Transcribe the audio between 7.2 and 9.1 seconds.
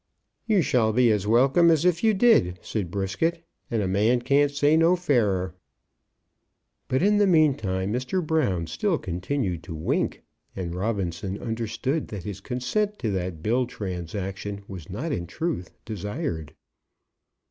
meantime Mr. Brown still